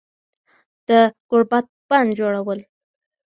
د 0.87 0.89
گوربت 1.29 1.65
بندجوړول 1.89 2.59